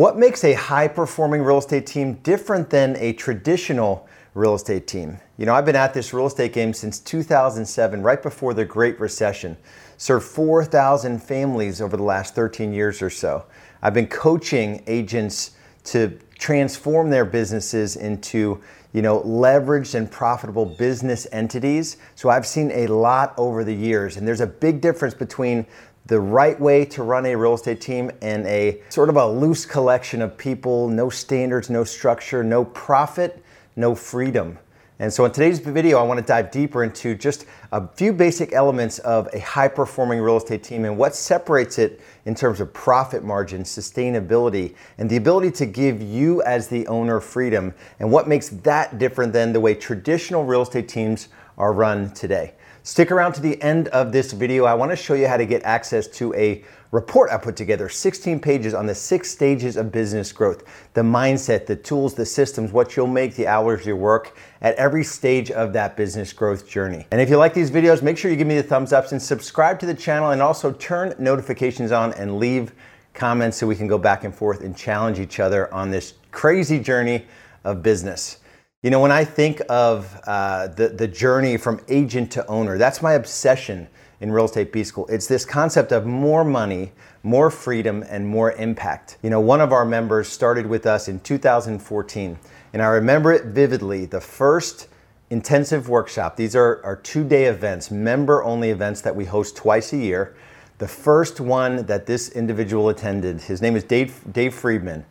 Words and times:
What 0.00 0.16
makes 0.16 0.44
a 0.44 0.54
high 0.54 0.88
performing 0.88 1.42
real 1.42 1.58
estate 1.58 1.86
team 1.86 2.14
different 2.22 2.70
than 2.70 2.96
a 2.96 3.12
traditional 3.12 4.08
real 4.32 4.54
estate 4.54 4.86
team? 4.86 5.18
You 5.36 5.44
know, 5.44 5.52
I've 5.52 5.66
been 5.66 5.76
at 5.76 5.92
this 5.92 6.14
real 6.14 6.26
estate 6.26 6.54
game 6.54 6.72
since 6.72 6.98
2007, 7.00 8.02
right 8.02 8.22
before 8.22 8.54
the 8.54 8.64
Great 8.64 8.98
Recession. 8.98 9.58
Served 9.98 10.24
4,000 10.24 11.22
families 11.22 11.82
over 11.82 11.98
the 11.98 12.02
last 12.02 12.34
13 12.34 12.72
years 12.72 13.02
or 13.02 13.10
so. 13.10 13.44
I've 13.82 13.92
been 13.92 14.06
coaching 14.06 14.82
agents 14.86 15.50
to 15.84 16.18
transform 16.38 17.10
their 17.10 17.26
businesses 17.26 17.96
into 17.96 18.58
you 18.92 19.02
know, 19.02 19.20
leveraged 19.20 19.94
and 19.94 20.10
profitable 20.10 20.66
business 20.66 21.26
entities. 21.30 21.96
So 22.16 22.28
I've 22.28 22.46
seen 22.46 22.70
a 22.72 22.86
lot 22.88 23.34
over 23.36 23.62
the 23.62 23.74
years, 23.74 24.16
and 24.16 24.26
there's 24.26 24.40
a 24.40 24.46
big 24.46 24.80
difference 24.80 25.14
between 25.14 25.64
the 26.06 26.20
right 26.20 26.58
way 26.60 26.84
to 26.84 27.02
run 27.02 27.26
a 27.26 27.34
real 27.36 27.54
estate 27.54 27.80
team 27.80 28.10
and 28.22 28.46
a 28.46 28.80
sort 28.88 29.08
of 29.08 29.16
a 29.16 29.26
loose 29.26 29.64
collection 29.64 30.22
of 30.22 30.36
people, 30.36 30.88
no 30.88 31.08
standards, 31.08 31.70
no 31.70 31.84
structure, 31.84 32.42
no 32.42 32.64
profit, 32.64 33.42
no 33.76 33.94
freedom. 33.94 34.58
And 35.00 35.10
so 35.10 35.24
in 35.24 35.32
today's 35.32 35.60
video, 35.60 35.98
I 35.98 36.02
want 36.02 36.20
to 36.20 36.26
dive 36.26 36.50
deeper 36.50 36.84
into 36.84 37.14
just 37.14 37.46
a 37.72 37.88
few 37.88 38.12
basic 38.12 38.52
elements 38.52 38.98
of 38.98 39.30
a 39.32 39.40
high 39.40 39.68
performing 39.68 40.20
real 40.20 40.36
estate 40.36 40.62
team 40.62 40.84
and 40.84 40.98
what 40.98 41.16
separates 41.16 41.78
it 41.78 42.02
in 42.26 42.34
terms 42.34 42.60
of 42.60 42.70
profit 42.74 43.24
margin, 43.24 43.62
sustainability, 43.62 44.74
and 44.98 45.08
the 45.08 45.16
ability 45.16 45.52
to 45.52 45.64
give 45.64 46.02
you 46.02 46.42
as 46.42 46.68
the 46.68 46.86
owner 46.86 47.18
freedom 47.18 47.72
and 47.98 48.12
what 48.12 48.28
makes 48.28 48.50
that 48.50 48.98
different 48.98 49.32
than 49.32 49.54
the 49.54 49.60
way 49.60 49.74
traditional 49.74 50.44
real 50.44 50.60
estate 50.60 50.86
teams 50.86 51.28
are 51.56 51.72
run 51.72 52.10
today. 52.10 52.52
Stick 52.82 53.10
around 53.10 53.34
to 53.34 53.42
the 53.42 53.60
end 53.62 53.88
of 53.88 54.10
this 54.10 54.32
video. 54.32 54.64
I 54.64 54.72
want 54.72 54.90
to 54.90 54.96
show 54.96 55.12
you 55.12 55.28
how 55.28 55.36
to 55.36 55.44
get 55.44 55.62
access 55.64 56.06
to 56.08 56.32
a 56.34 56.64
report 56.92 57.30
I 57.30 57.36
put 57.36 57.54
together, 57.54 57.90
16 57.90 58.40
pages 58.40 58.72
on 58.72 58.86
the 58.86 58.94
six 58.94 59.30
stages 59.30 59.76
of 59.76 59.92
business 59.92 60.32
growth, 60.32 60.64
the 60.94 61.02
mindset, 61.02 61.66
the 61.66 61.76
tools, 61.76 62.14
the 62.14 62.24
systems, 62.24 62.72
what 62.72 62.96
you'll 62.96 63.06
make, 63.06 63.34
the 63.34 63.46
hours 63.46 63.84
you 63.84 63.96
work 63.96 64.36
at 64.62 64.74
every 64.76 65.04
stage 65.04 65.50
of 65.50 65.74
that 65.74 65.94
business 65.94 66.32
growth 66.32 66.66
journey. 66.66 67.06
And 67.12 67.20
if 67.20 67.28
you 67.28 67.36
like 67.36 67.52
these 67.52 67.70
videos, 67.70 68.02
make 68.02 68.16
sure 68.16 68.30
you 68.30 68.36
give 68.36 68.48
me 68.48 68.56
the 68.56 68.62
thumbs 68.62 68.94
ups 68.94 69.12
and 69.12 69.20
subscribe 69.20 69.78
to 69.80 69.86
the 69.86 69.94
channel 69.94 70.30
and 70.30 70.40
also 70.40 70.72
turn 70.72 71.14
notifications 71.18 71.92
on 71.92 72.14
and 72.14 72.38
leave 72.38 72.72
comments 73.12 73.58
so 73.58 73.66
we 73.66 73.76
can 73.76 73.88
go 73.88 73.98
back 73.98 74.24
and 74.24 74.34
forth 74.34 74.62
and 74.62 74.74
challenge 74.74 75.18
each 75.20 75.38
other 75.38 75.72
on 75.72 75.90
this 75.90 76.14
crazy 76.30 76.80
journey 76.80 77.26
of 77.62 77.82
business. 77.82 78.38
You 78.82 78.88
know, 78.88 79.00
when 79.00 79.12
I 79.12 79.24
think 79.26 79.60
of 79.68 80.18
uh, 80.26 80.68
the, 80.68 80.88
the 80.88 81.06
journey 81.06 81.58
from 81.58 81.82
agent 81.88 82.32
to 82.32 82.46
owner, 82.46 82.78
that's 82.78 83.02
my 83.02 83.12
obsession 83.12 83.88
in 84.22 84.32
Real 84.32 84.46
Estate 84.46 84.72
B 84.72 84.84
School. 84.84 85.06
It's 85.08 85.26
this 85.26 85.44
concept 85.44 85.92
of 85.92 86.06
more 86.06 86.44
money, 86.44 86.92
more 87.22 87.50
freedom, 87.50 88.02
and 88.08 88.26
more 88.26 88.52
impact. 88.52 89.18
You 89.22 89.28
know, 89.28 89.40
one 89.40 89.60
of 89.60 89.70
our 89.72 89.84
members 89.84 90.28
started 90.28 90.66
with 90.66 90.86
us 90.86 91.08
in 91.08 91.20
2014, 91.20 92.38
and 92.72 92.80
I 92.80 92.86
remember 92.86 93.34
it 93.34 93.44
vividly. 93.44 94.06
The 94.06 94.22
first 94.22 94.88
intensive 95.28 95.90
workshop, 95.90 96.36
these 96.36 96.56
are 96.56 96.80
our 96.82 96.96
two 96.96 97.22
day 97.22 97.44
events, 97.44 97.90
member 97.90 98.42
only 98.42 98.70
events 98.70 99.02
that 99.02 99.14
we 99.14 99.26
host 99.26 99.56
twice 99.56 99.92
a 99.92 99.98
year. 99.98 100.34
The 100.78 100.88
first 100.88 101.38
one 101.38 101.84
that 101.84 102.06
this 102.06 102.30
individual 102.30 102.88
attended, 102.88 103.42
his 103.42 103.60
name 103.60 103.76
is 103.76 103.84
Dave, 103.84 104.22
Dave 104.32 104.54
Friedman. 104.54 105.04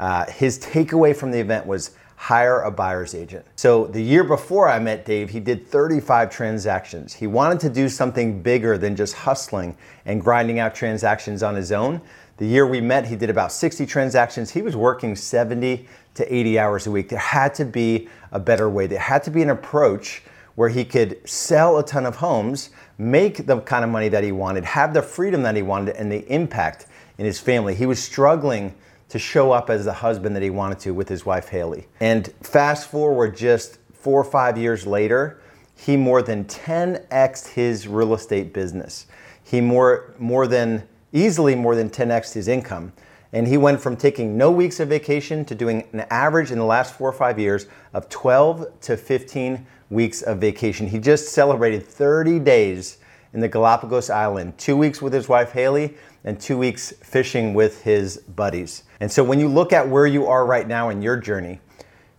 Uh, 0.00 0.28
his 0.28 0.58
takeaway 0.58 1.14
from 1.14 1.30
the 1.30 1.38
event 1.38 1.64
was 1.66 1.92
hire 2.22 2.60
a 2.60 2.70
buyer's 2.70 3.16
agent. 3.16 3.44
So 3.56 3.88
the 3.88 4.00
year 4.00 4.22
before 4.22 4.68
I 4.68 4.78
met 4.78 5.04
Dave, 5.04 5.30
he 5.30 5.40
did 5.40 5.66
35 5.66 6.30
transactions. 6.30 7.12
He 7.12 7.26
wanted 7.26 7.58
to 7.58 7.68
do 7.68 7.88
something 7.88 8.40
bigger 8.40 8.78
than 8.78 8.94
just 8.94 9.14
hustling 9.14 9.76
and 10.06 10.20
grinding 10.20 10.60
out 10.60 10.72
transactions 10.72 11.42
on 11.42 11.56
his 11.56 11.72
own. 11.72 12.00
The 12.36 12.46
year 12.46 12.64
we 12.64 12.80
met, 12.80 13.08
he 13.08 13.16
did 13.16 13.28
about 13.28 13.50
60 13.50 13.86
transactions. 13.86 14.52
He 14.52 14.62
was 14.62 14.76
working 14.76 15.16
70 15.16 15.88
to 16.14 16.32
80 16.32 16.58
hours 16.60 16.86
a 16.86 16.92
week. 16.92 17.08
There 17.08 17.18
had 17.18 17.54
to 17.54 17.64
be 17.64 18.08
a 18.30 18.38
better 18.38 18.70
way. 18.70 18.86
There 18.86 19.00
had 19.00 19.24
to 19.24 19.32
be 19.32 19.42
an 19.42 19.50
approach 19.50 20.22
where 20.54 20.68
he 20.68 20.84
could 20.84 21.28
sell 21.28 21.76
a 21.78 21.84
ton 21.84 22.06
of 22.06 22.14
homes, 22.14 22.70
make 22.98 23.46
the 23.46 23.60
kind 23.62 23.82
of 23.82 23.90
money 23.90 24.08
that 24.10 24.22
he 24.22 24.30
wanted, 24.30 24.64
have 24.64 24.94
the 24.94 25.02
freedom 25.02 25.42
that 25.42 25.56
he 25.56 25.62
wanted, 25.62 25.96
and 25.96 26.12
the 26.12 26.24
impact 26.32 26.86
in 27.18 27.24
his 27.24 27.40
family. 27.40 27.74
He 27.74 27.86
was 27.86 28.00
struggling 28.00 28.76
to 29.12 29.18
show 29.18 29.52
up 29.52 29.68
as 29.68 29.84
the 29.84 29.92
husband 29.92 30.34
that 30.34 30.42
he 30.42 30.48
wanted 30.48 30.78
to 30.78 30.94
with 30.94 31.06
his 31.06 31.26
wife 31.26 31.50
Haley. 31.50 31.86
And 32.00 32.32
fast 32.42 32.90
forward 32.90 33.36
just 33.36 33.76
four 33.92 34.18
or 34.18 34.24
five 34.24 34.56
years 34.56 34.86
later, 34.86 35.38
he 35.76 35.98
more 35.98 36.22
than 36.22 36.46
10x 36.46 37.48
his 37.48 37.86
real 37.86 38.14
estate 38.14 38.54
business. 38.54 39.06
He 39.44 39.60
more 39.60 40.14
more 40.18 40.46
than 40.46 40.88
easily 41.12 41.54
more 41.54 41.76
than 41.76 41.90
10x 41.90 42.32
his 42.32 42.48
income. 42.48 42.94
And 43.34 43.46
he 43.46 43.58
went 43.58 43.82
from 43.82 43.98
taking 43.98 44.38
no 44.38 44.50
weeks 44.50 44.80
of 44.80 44.88
vacation 44.88 45.44
to 45.44 45.54
doing 45.54 45.86
an 45.92 46.06
average 46.08 46.50
in 46.50 46.56
the 46.56 46.64
last 46.64 46.94
four 46.94 47.10
or 47.10 47.12
five 47.12 47.38
years 47.38 47.66
of 47.92 48.08
12 48.08 48.80
to 48.80 48.96
15 48.96 49.66
weeks 49.90 50.22
of 50.22 50.38
vacation. 50.38 50.86
He 50.86 50.98
just 50.98 51.28
celebrated 51.28 51.86
30 51.86 52.38
days 52.38 52.96
in 53.34 53.40
the 53.40 53.48
Galapagos 53.48 54.08
Island, 54.08 54.56
two 54.56 54.76
weeks 54.76 55.02
with 55.02 55.12
his 55.12 55.28
wife 55.28 55.52
Haley 55.52 55.96
and 56.24 56.40
two 56.40 56.56
weeks 56.58 56.92
fishing 57.02 57.54
with 57.54 57.82
his 57.82 58.18
buddies. 58.18 58.84
And 59.00 59.10
so 59.10 59.24
when 59.24 59.40
you 59.40 59.48
look 59.48 59.72
at 59.72 59.88
where 59.88 60.06
you 60.06 60.26
are 60.26 60.46
right 60.46 60.66
now 60.66 60.88
in 60.88 61.02
your 61.02 61.16
journey, 61.16 61.60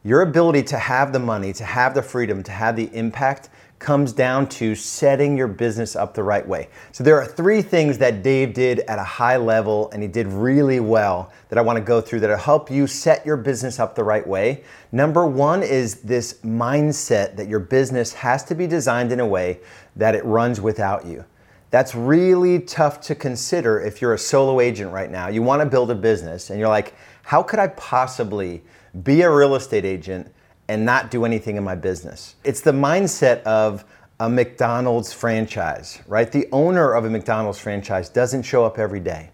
your 0.04 0.22
ability 0.22 0.64
to 0.64 0.78
have 0.78 1.14
the 1.14 1.20
money, 1.20 1.54
to 1.54 1.64
have 1.64 1.94
the 1.94 2.02
freedom, 2.02 2.44
to 2.44 2.52
have 2.52 2.76
the 2.76 2.94
impact 2.94 3.50
comes 3.84 4.14
down 4.14 4.48
to 4.48 4.76
setting 4.76 5.38
your 5.38 5.48
business 5.48 5.96
up 5.96 6.14
the 6.14 6.24
right 6.24 6.48
way. 6.48 6.70
So 6.94 7.04
there 7.04 7.20
are 7.22 7.26
three 7.26 7.62
things 7.62 7.98
that 7.98 8.24
Dave 8.24 8.54
did 8.54 8.80
at 8.82 8.98
a 8.98 9.04
high 9.04 9.36
level 9.36 9.92
and 9.92 10.02
he 10.02 10.08
did 10.08 10.28
really 10.28 10.80
well 10.80 11.32
that 11.50 11.60
I 11.60 11.62
want 11.62 11.78
to 11.78 11.84
go 11.84 12.00
through 12.00 12.22
that'll 12.22 12.38
help 12.38 12.72
you 12.72 12.88
set 12.88 13.26
your 13.26 13.36
business 13.36 13.80
up 13.80 13.94
the 13.94 14.04
right 14.04 14.26
way. 14.26 14.64
Number 14.94 15.26
1 15.26 15.64
is 15.64 15.96
this 15.96 16.36
mindset 16.46 17.36
that 17.36 17.50
your 17.50 17.60
business 17.60 18.14
has 18.14 18.44
to 18.46 18.56
be 18.56 18.68
designed 18.68 19.12
in 19.12 19.20
a 19.20 19.28
way 19.28 19.60
that 19.98 20.16
it 20.16 20.24
runs 20.24 20.62
without 20.62 21.06
you. 21.06 21.26
That's 21.74 21.96
really 21.96 22.60
tough 22.60 23.02
to 23.02 23.16
consider 23.16 23.82
if 23.82 24.00
you're 24.00 24.14
a 24.14 24.18
solo 24.20 24.60
agent 24.60 24.92
right 24.92 25.10
now. 25.10 25.30
You 25.30 25.42
want 25.42 25.64
to 25.64 25.66
build 25.66 25.90
a 25.90 25.96
business 25.96 26.52
and 26.52 26.60
you're 26.60 26.70
like, 26.70 26.94
how 27.24 27.42
could 27.42 27.58
I 27.58 27.70
possibly 27.70 28.62
be 29.02 29.24
a 29.24 29.32
real 29.32 29.56
estate 29.56 29.84
agent 29.84 30.32
and 30.68 30.86
not 30.86 31.10
do 31.10 31.26
anything 31.26 31.56
in 31.56 31.64
my 31.64 31.74
business? 31.74 32.36
It's 32.44 32.62
the 32.62 32.74
mindset 32.74 33.42
of 33.42 33.86
a 34.20 34.30
McDonald's 34.30 35.14
franchise, 35.14 36.00
right? 36.06 36.32
The 36.32 36.48
owner 36.52 36.94
of 36.94 37.06
a 37.06 37.10
McDonald's 37.10 37.58
franchise 37.58 38.08
doesn't 38.08 38.44
show 38.44 38.64
up 38.64 38.78
every 38.78 39.00
day, 39.00 39.32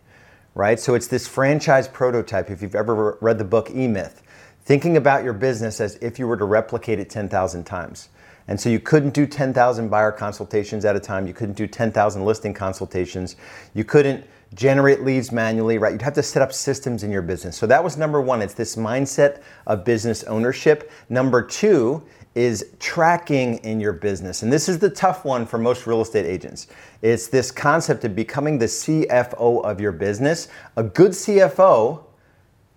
right? 0.56 0.80
So 0.80 0.96
it's 0.96 1.08
this 1.08 1.28
franchise 1.28 1.90
prototype. 1.90 2.50
If 2.50 2.62
you've 2.62 2.74
ever 2.74 3.18
read 3.20 3.38
the 3.38 3.44
book 3.44 3.70
E 3.70 3.86
Myth, 3.86 4.24
thinking 4.64 4.96
about 4.96 5.26
your 5.26 5.34
business 5.34 5.82
as 5.82 5.98
if 5.98 6.18
you 6.18 6.26
were 6.26 6.38
to 6.38 6.46
replicate 6.46 7.02
it 7.02 7.10
10,000 7.10 7.66
times. 7.66 8.08
And 8.50 8.60
so 8.60 8.68
you 8.68 8.80
couldn't 8.80 9.14
do 9.14 9.28
10,000 9.28 9.90
buyer 9.90 10.12
consultations 10.12 10.84
at 10.84 10.96
a 10.96 11.00
time. 11.00 11.28
You 11.28 11.36
couldn't 11.36 11.56
do 11.56 11.68
10,000 11.68 12.26
listing 12.26 12.52
consultations. 12.52 13.36
You 13.76 13.84
couldn't 13.84 14.26
generate 14.56 15.04
leads 15.04 15.32
manually, 15.32 15.78
right? 15.78 15.92
You'd 15.92 16.02
have 16.02 16.16
to 16.16 16.24
set 16.24 16.42
up 16.42 16.52
systems 16.52 17.04
in 17.04 17.12
your 17.12 17.22
business. 17.22 17.56
So 17.56 17.68
that 17.68 17.84
was 17.84 17.96
number 17.96 18.20
one. 18.20 18.42
It's 18.42 18.56
this 18.56 18.76
mindset 18.76 19.44
of 19.68 19.86
business 19.86 20.24
ownership. 20.24 20.92
Number 21.10 21.44
two 21.44 22.02
is 22.34 22.74
tracking 22.80 23.58
in 23.60 23.80
your 23.80 23.94
business. 23.94 24.42
And 24.42 24.52
this 24.52 24.68
is 24.68 24.80
the 24.80 24.90
tough 24.90 25.26
one 25.26 25.46
for 25.46 25.60
most 25.60 25.86
real 25.86 26.02
estate 26.02 26.26
agents. 26.26 26.66
It's 27.04 27.28
this 27.28 27.52
concept 27.52 28.04
of 28.04 28.16
becoming 28.16 28.58
the 28.58 28.66
CFO 28.66 29.64
of 29.64 29.80
your 29.80 29.92
business. 29.92 30.48
A 30.76 30.82
good 30.82 31.12
CFO 31.12 32.04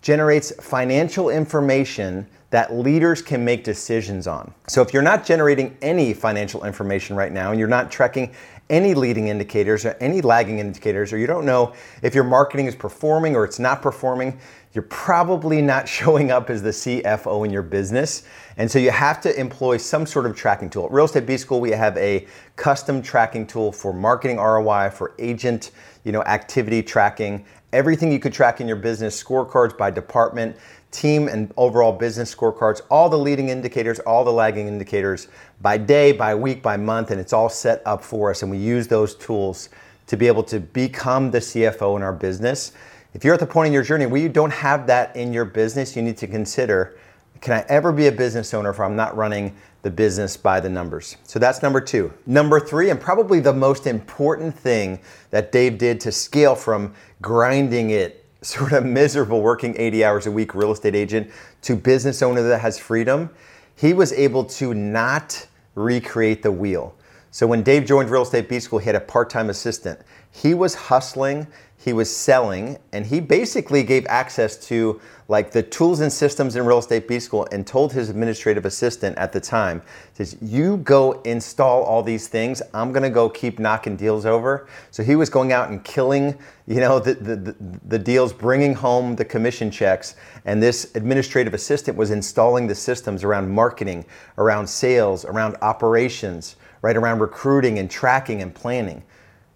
generates 0.03 0.53
financial 0.63 1.31
information 1.31 2.27
that 2.53 2.75
leaders 2.75 3.23
can 3.23 3.43
make 3.43 3.65
decisions 3.65 4.27
on. 4.27 4.53
So 4.69 4.83
if 4.83 4.93
you're 4.93 5.03
not 5.03 5.25
generating 5.25 5.75
any 5.81 6.13
financial 6.13 6.65
information 6.65 7.17
right 7.17 7.33
now 7.33 7.51
and 7.51 7.59
you're 7.59 7.67
not 7.67 7.91
tracking 7.91 8.35
any 8.69 8.93
leading 8.93 9.29
indicators 9.29 9.87
or 9.87 9.97
any 10.01 10.21
lagging 10.21 10.59
indicators, 10.59 11.15
or 11.15 11.19
you 11.19 11.27
don't 11.27 11.47
know 11.47 11.73
if 12.03 12.15
your 12.15 12.25
marketing 12.25 12.67
is 12.67 12.75
performing 12.75 13.35
or 13.35 13.47
it's 13.47 13.59
not 13.59 13.81
performing, 13.81 14.39
you're 14.73 14.83
probably 14.83 15.63
not 15.63 15.89
showing 15.99 16.31
up 16.31 16.51
as 16.51 16.63
the 16.63 16.71
CFO 16.71 17.45
in 17.45 17.51
your 17.51 17.63
business. 17.63 18.25
And 18.57 18.71
so 18.71 18.79
you 18.79 18.91
have 18.91 19.21
to 19.23 19.39
employ 19.39 19.77
some 19.79 20.07
sort 20.07 20.27
of 20.27 20.37
tracking 20.37 20.71
tool. 20.71 20.87
At 20.87 20.93
Real 20.93 21.07
Estate 21.07 21.27
B 21.27 21.37
School, 21.37 21.61
we 21.61 21.71
have 21.71 21.97
a 21.97 22.27
custom 22.57 23.03
tracking 23.03 23.47
tool 23.47 23.73
for 23.73 23.93
marketing 23.93 24.37
ROI, 24.37 24.91
for 24.91 25.15
agent, 25.19 25.71
you 26.05 26.13
know, 26.13 26.23
activity 26.25 26.83
tracking, 26.83 27.45
everything 27.73 28.13
you 28.13 28.19
could 28.19 28.33
track 28.33 28.61
in 28.61 28.69
your 28.69 28.77
business, 28.77 29.23
scorecards 29.23 29.77
by 29.77 29.91
department, 29.91 30.57
team 30.93 31.27
and 31.27 31.53
overall 31.57 31.93
business 31.93 32.33
scorecards, 32.33 32.83
all 32.91 33.09
the 33.09 33.19
leading 33.19 33.49
indicators, 33.49 33.99
all 34.01 34.25
the 34.25 34.33
lagging 34.33 34.69
indicators 34.69 35.29
by 35.61 35.79
day, 35.79 36.13
by 36.13 36.35
week, 36.35 36.63
by 36.63 36.77
month, 36.77 37.11
and 37.11 37.19
it's 37.19 37.33
all 37.33 37.49
set 37.49 37.83
up 37.87 38.05
for 38.05 38.31
us. 38.31 38.43
And 38.43 38.51
we 38.51 38.59
use 38.59 38.87
those 38.87 39.15
tools 39.15 39.71
to 40.07 40.17
be 40.17 40.27
able 40.27 40.43
to 40.45 40.61
become 40.61 41.31
the 41.31 41.39
CFO 41.39 41.97
in 41.97 42.03
our 42.03 42.13
business. 42.13 42.73
If 43.15 43.25
you're 43.25 43.35
at 43.35 43.41
the 43.41 43.47
point 43.47 43.67
in 43.67 43.73
your 43.73 43.83
journey 43.83 44.07
where 44.07 44.21
you 44.21 44.29
don't 44.29 44.53
have 44.53 44.87
that 44.87 45.15
in 45.17 45.33
your 45.33 45.45
business, 45.45 45.95
you 45.95 46.03
need 46.03 46.17
to 46.19 46.27
consider 46.27 46.97
can 47.43 47.55
I 47.55 47.65
ever 47.69 47.91
be 47.91 48.07
a 48.07 48.13
business 48.13 48.55
owner 48.55 48.71
if 48.71 48.79
I'm 48.79 48.95
not 48.95 49.17
running 49.17 49.57
the 49.83 49.91
business 49.91 50.37
by 50.37 50.61
the 50.61 50.69
numbers? 50.69 51.17
So 51.25 51.41
that's 51.41 51.61
number 51.61 51.81
two. 51.81 52.13
Number 52.25 52.61
three, 52.61 52.89
and 52.89 53.01
probably 53.01 53.41
the 53.41 53.53
most 53.53 53.89
important 53.89 54.57
thing 54.57 55.01
that 55.31 55.51
Dave 55.51 55.77
did 55.77 55.99
to 56.03 56.13
scale 56.13 56.55
from 56.55 56.95
grinding 57.21 57.91
it 57.91 58.25
sort 58.43 58.73
of 58.73 58.87
miserable 58.87 59.43
working 59.43 59.75
80 59.77 60.05
hours 60.05 60.27
a 60.27 60.31
week 60.31 60.55
real 60.55 60.71
estate 60.71 60.95
agent 60.95 61.31
to 61.63 61.75
business 61.75 62.23
owner 62.23 62.43
that 62.43 62.61
has 62.61 62.79
freedom, 62.79 63.29
he 63.77 63.93
was 63.93 64.13
able 64.13 64.45
to 64.45 64.73
not 64.73 65.47
recreate 65.75 66.43
the 66.43 66.53
wheel. 66.53 66.95
So 67.33 67.47
when 67.47 67.63
Dave 67.63 67.87
joined 67.87 68.11
Real 68.11 68.23
Estate 68.23 68.47
B 68.47 68.61
School, 68.61 68.79
he 68.79 68.85
had 68.85 68.95
a 68.95 69.01
part 69.01 69.31
time 69.31 69.49
assistant. 69.49 69.99
He 70.31 70.53
was 70.53 70.75
hustling, 70.75 71.47
he 71.79 71.95
was 71.95 72.15
selling, 72.15 72.77
and 72.93 73.07
he 73.07 73.21
basically 73.21 73.83
gave 73.83 74.07
access 74.07 74.55
to 74.69 75.01
like 75.29 75.51
the 75.51 75.63
tools 75.63 76.01
and 76.01 76.13
systems 76.13 76.57
in 76.57 76.67
Real 76.67 76.79
Estate 76.79 77.09
B 77.09 77.19
School 77.19 77.49
and 77.51 77.67
told 77.67 77.95
his 77.95 78.11
administrative 78.11 78.67
assistant 78.67 79.17
at 79.17 79.33
the 79.33 79.41
time, 79.41 79.81
says, 80.13 80.37
you 80.43 80.77
go 80.79 81.23
install 81.23 81.83
all 81.85 82.03
these 82.03 82.29
things. 82.29 82.61
I'm 82.75 82.93
gonna 82.93 83.09
go 83.09 83.31
keep 83.31 83.59
knocking 83.59 83.97
deals 83.97 84.27
over. 84.27 84.69
So 84.91 85.03
he 85.03 85.17
was 85.17 85.31
going 85.31 85.53
out 85.53 85.71
and 85.71 85.83
killing, 85.83 86.39
you 86.67 86.81
know, 86.81 86.99
the, 86.99 87.15
the, 87.15 87.37
the, 87.37 87.57
the 87.89 87.99
deals, 87.99 88.35
bringing 88.35 88.75
home 88.75 89.17
the 89.17 89.25
commission 89.25 89.71
checks. 89.71 90.17
And 90.45 90.63
this 90.63 90.95
administrative 90.97 91.55
assistant 91.55 91.97
was 91.97 92.11
installing 92.11 92.67
the 92.67 92.75
systems 92.75 93.25
around 93.25 93.49
marketing, 93.49 94.05
around 94.37 94.67
sales, 94.67 95.25
around 95.25 95.57
operations, 95.63 96.57
right 96.83 96.97
around 96.97 97.21
recruiting 97.21 97.79
and 97.79 97.91
tracking 97.91 98.43
and 98.43 98.55
planning. 98.55 99.03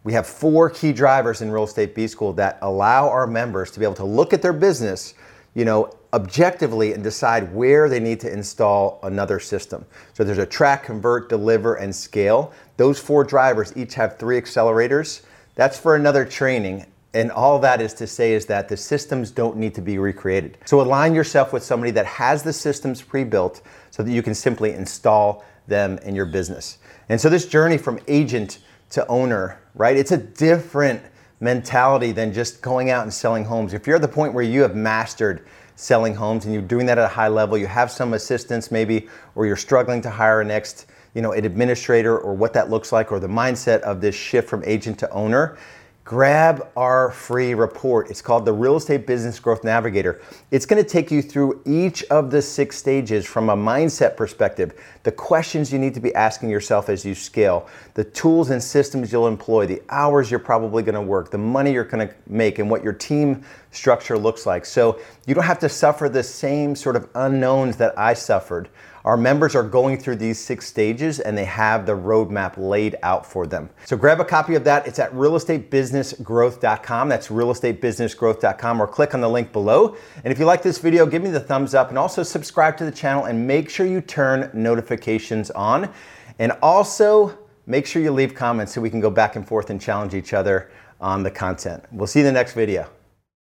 We 0.05 0.13
have 0.13 0.27
four 0.27 0.71
key 0.71 0.93
drivers 0.93 1.43
in 1.43 1.51
Real 1.51 1.65
Estate 1.65 1.95
B 1.95 2.07
School 2.07 2.33
that 2.35 2.59
allow 2.63 3.09
our 3.09 3.27
members 3.27 3.73
to 3.73 3.81
be 3.81 3.85
able 3.85 3.97
to 3.97 4.05
look 4.05 4.33
at 4.33 4.41
their 4.41 4.53
business, 4.53 5.15
you 5.55 5.65
know, 5.65 5.91
objectively 6.13 6.93
and 6.93 7.03
decide 7.03 7.53
where 7.53 7.89
they 7.89 8.01
need 8.01 8.21
to 8.21 8.33
install 8.33 9.01
another 9.03 9.41
system. 9.41 9.85
So 10.15 10.23
there's 10.23 10.39
a 10.39 10.47
track, 10.47 10.85
convert, 10.85 11.29
deliver, 11.29 11.75
and 11.75 11.95
scale. 11.95 12.53
Those 12.77 13.01
four 13.01 13.25
drivers 13.25 13.77
each 13.77 13.95
have 13.95 14.17
three 14.17 14.41
accelerators. 14.41 15.23
That's 15.57 15.79
for 15.79 15.97
another 15.97 16.25
training. 16.25 16.87
And 17.13 17.33
all 17.33 17.59
that 17.61 17.81
is 17.81 17.93
to 17.95 18.07
say 18.07 18.35
is 18.35 18.47
that 18.47 18.69
the 18.69 18.77
systems 18.77 19.31
don't 19.31 19.57
need 19.57 19.75
to 19.75 19.81
be 19.81 19.99
recreated. 19.99 20.59
So 20.67 20.81
align 20.81 21.15
yourself 21.15 21.53
with 21.53 21.63
somebody 21.63 21.91
that 21.93 22.07
has 22.07 22.43
the 22.43 22.53
systems 22.53 23.03
pre-built 23.03 23.63
so 23.91 24.03
that 24.03 24.13
you 24.13 24.23
can 24.23 24.35
simply 24.35 24.73
install 24.73 25.45
them 25.67 25.99
in 25.99 26.15
your 26.15 26.27
business. 26.27 26.79
And 27.09 27.21
so 27.21 27.29
this 27.29 27.47
journey 27.47 27.79
from 27.79 27.99
agent 28.09 28.59
to 28.91 29.07
owner, 29.09 29.61
right? 29.75 29.97
It's 29.97 30.13
a 30.13 30.17
different 30.17 31.03
mentality 31.41 32.13
than 32.13 32.33
just 32.33 32.63
going 32.63 32.91
out 32.91 33.03
and 33.03 33.13
selling 33.13 33.45
homes. 33.45 33.75
If 33.75 33.87
you're 33.87 33.97
at 33.97 34.03
the 34.03 34.09
point 34.09 34.33
where 34.33 34.45
you 34.45 34.63
have 34.63 34.75
mastered 34.75 35.47
selling 35.75 36.15
homes 36.15 36.45
and 36.45 36.55
you're 36.55 36.63
doing 36.63 36.87
that 36.87 36.99
at 36.99 37.05
a 37.05 37.09
high 37.09 37.29
level, 37.29 37.59
you 37.59 37.67
have 37.67 37.91
some 37.91 38.15
assistance 38.15 38.71
maybe, 38.71 39.09
or 39.35 39.47
you're 39.47 39.57
struggling 39.57 40.01
to 40.03 40.11
hire 40.11 40.41
a 40.41 40.45
next, 40.45 40.87
you 41.15 41.21
know, 41.21 41.33
an 41.33 41.45
administrator 41.45 42.19
or 42.19 42.33
what 42.33 42.53
that 42.55 42.71
looks 42.71 42.93
like, 42.93 43.13
or 43.13 43.21
the 43.21 43.27
mindset 43.27 43.81
of 43.81 44.01
this 44.01 44.15
shift 44.15 44.49
from 44.49 44.63
agent 44.65 44.99
to 44.99 45.11
owner, 45.11 45.59
grab 46.07 46.69
our 46.77 47.11
free 47.11 47.53
report. 47.53 48.09
It's 48.09 48.23
called 48.23 48.45
the 48.45 48.53
Real 48.53 48.77
Estate 48.77 49.09
Business 49.09 49.41
Growth 49.41 49.65
Navigator. 49.65 50.21
It's 50.53 50.65
going 50.65 50.81
to 50.81 50.89
take 50.89 51.11
you 51.11 51.21
through 51.21 51.61
each 51.67 52.05
of 52.05 52.31
the 52.31 52.41
six 52.41 52.79
stages 52.79 53.27
from 53.27 53.51
a 53.51 53.57
mindset 53.57 54.17
perspective, 54.17 54.81
the 55.03 55.11
questions 55.11 55.73
you 55.73 55.81
need 55.81 55.95
to 55.95 56.01
be 56.01 56.15
asking 56.15 56.49
yourself 56.49 56.89
as 56.89 57.05
you 57.05 57.13
scale, 57.13 57.67
the 57.95 58.05
tools 58.05 58.51
and 58.51 58.63
systems 58.63 59.11
you'll 59.11 59.27
employ, 59.27 59.67
the 59.67 59.83
hours 59.89 60.31
you're 60.31 60.39
probably 60.39 60.85
going 60.85 60.95
to 60.95 61.01
work, 61.01 61.33
the 61.33 61.39
money 61.39 61.73
you're 61.73 61.83
going 61.83 62.07
to 62.07 62.15
make, 62.29 62.61
and 62.61 62.71
what 62.71 62.85
your 62.85 62.93
team 62.93 63.45
structure 63.77 64.19
looks 64.19 64.47
like. 64.47 64.65
So 64.67 64.99
you 65.27 65.35
don't 65.35 65.45
have 65.45 65.59
to 65.61 65.69
suffer 65.69 66.09
the 66.09 66.23
same 66.23 66.75
sort 66.75 66.97
of 66.97 67.09
unknowns 67.15 67.77
that 67.77 67.97
I 67.99 68.15
suffered. 68.15 68.69
Our 69.05 69.17
members 69.17 69.55
are 69.55 69.63
going 69.63 69.99
through 69.99 70.17
these 70.17 70.37
six 70.37 70.67
stages 70.67 71.21
and 71.21 71.39
they 71.39 71.45
have 71.45 71.87
the 71.87 71.93
roadmap 71.93 72.55
laid 72.57 72.97
out 73.05 73.25
for 73.25 73.47
them. 73.47 73.71
So 73.85 73.97
grab 73.97 74.19
a 74.19 74.25
copy 74.25 74.57
of 74.57 74.65
that. 74.65 74.89
It's 74.89 74.99
at 74.99 75.13
realestatebusinessgrowth.com. 75.13 77.09
That's 77.09 77.29
realestatebusinessgrowth.com 77.29 78.83
or 78.83 78.89
click 78.89 79.15
on 79.15 79.21
the 79.21 79.29
link 79.29 79.53
below. 79.53 79.97
And 80.25 80.33
if 80.33 80.41
you 80.41 80.45
like 80.45 80.63
this 80.63 80.79
video, 80.79 81.07
give 81.07 81.23
me 81.23 81.31
the 81.31 81.39
thumbs 81.39 81.73
up 81.73 81.91
and 81.91 81.99
also 81.99 82.25
subscribe 82.25 82.77
to 82.79 82.85
the 82.85 82.91
channel 82.91 83.27
and 83.27 83.47
make 83.47 83.71
sure 83.71 83.87
you 83.87 84.01
turn 84.01 84.51
notifications 84.53 85.53
on. 85.53 85.93
And 86.41 86.51
also 86.61 87.39
make 87.67 87.87
sure 87.87 88.03
you 88.03 88.11
leave 88.11 88.35
comments 88.35 88.75
so 88.75 88.81
we 88.81 88.91
can 88.91 89.01
go 89.01 89.11
back 89.11 89.37
and 89.37 89.47
forth 89.47 89.71
and 89.71 89.81
challenge 89.81 90.15
each 90.15 90.33
other 90.33 90.69
on 91.01 91.23
the 91.23 91.31
content. 91.31 91.85
We'll 91.93 92.09
see 92.09 92.21
you 92.21 92.27
in 92.27 92.35
the 92.35 92.39
next 92.39 92.55
video. 92.55 92.96